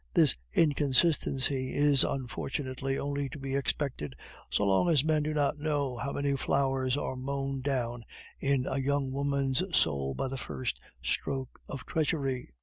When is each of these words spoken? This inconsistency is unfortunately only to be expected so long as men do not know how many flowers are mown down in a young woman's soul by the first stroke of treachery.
This 0.15 0.35
inconsistency 0.51 1.75
is 1.75 2.03
unfortunately 2.03 2.97
only 2.97 3.29
to 3.29 3.37
be 3.37 3.53
expected 3.55 4.15
so 4.49 4.63
long 4.65 4.89
as 4.89 5.03
men 5.03 5.21
do 5.21 5.31
not 5.31 5.59
know 5.59 5.95
how 5.95 6.11
many 6.11 6.35
flowers 6.35 6.97
are 6.97 7.15
mown 7.15 7.61
down 7.61 8.05
in 8.39 8.65
a 8.65 8.79
young 8.79 9.11
woman's 9.11 9.61
soul 9.77 10.15
by 10.15 10.27
the 10.27 10.37
first 10.37 10.79
stroke 11.03 11.61
of 11.67 11.85
treachery. 11.85 12.51